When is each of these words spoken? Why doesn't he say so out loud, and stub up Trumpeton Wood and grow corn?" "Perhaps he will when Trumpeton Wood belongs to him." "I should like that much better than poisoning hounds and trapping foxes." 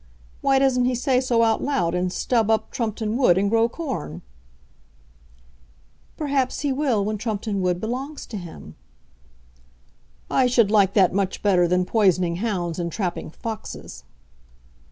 Why 0.41 0.57
doesn't 0.57 0.85
he 0.85 0.95
say 0.95 1.21
so 1.21 1.43
out 1.43 1.61
loud, 1.63 1.93
and 1.93 2.11
stub 2.11 2.49
up 2.49 2.71
Trumpeton 2.71 3.17
Wood 3.17 3.37
and 3.37 3.51
grow 3.51 3.69
corn?" 3.69 4.23
"Perhaps 6.17 6.61
he 6.61 6.71
will 6.73 7.05
when 7.05 7.19
Trumpeton 7.19 7.61
Wood 7.61 7.79
belongs 7.79 8.25
to 8.25 8.37
him." 8.37 8.73
"I 10.27 10.47
should 10.47 10.71
like 10.71 10.95
that 10.95 11.13
much 11.13 11.43
better 11.43 11.67
than 11.67 11.85
poisoning 11.85 12.37
hounds 12.37 12.79
and 12.79 12.91
trapping 12.91 13.29
foxes." 13.29 14.03